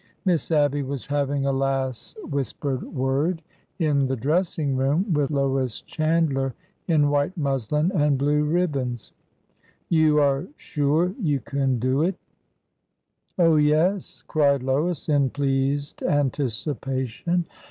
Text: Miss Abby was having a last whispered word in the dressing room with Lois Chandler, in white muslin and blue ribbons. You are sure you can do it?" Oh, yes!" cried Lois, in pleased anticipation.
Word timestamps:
Miss 0.25 0.51
Abby 0.51 0.81
was 0.81 1.05
having 1.05 1.45
a 1.45 1.51
last 1.53 2.17
whispered 2.27 2.81
word 2.81 3.43
in 3.77 4.07
the 4.07 4.15
dressing 4.15 4.75
room 4.75 5.13
with 5.13 5.29
Lois 5.29 5.81
Chandler, 5.83 6.55
in 6.87 7.11
white 7.11 7.37
muslin 7.37 7.91
and 7.93 8.17
blue 8.17 8.43
ribbons. 8.43 9.13
You 9.89 10.19
are 10.19 10.47
sure 10.57 11.13
you 11.21 11.39
can 11.39 11.77
do 11.77 12.01
it?" 12.01 12.15
Oh, 13.37 13.57
yes!" 13.57 14.23
cried 14.27 14.63
Lois, 14.63 15.07
in 15.07 15.29
pleased 15.29 16.01
anticipation. 16.01 17.45